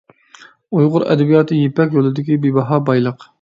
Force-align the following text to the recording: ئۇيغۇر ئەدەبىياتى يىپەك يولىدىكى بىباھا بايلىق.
ئۇيغۇر 0.77 1.05
ئەدەبىياتى 1.09 1.59
يىپەك 1.59 1.93
يولىدىكى 1.99 2.39
بىباھا 2.47 2.81
بايلىق. 2.89 3.29